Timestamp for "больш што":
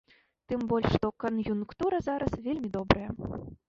0.71-1.11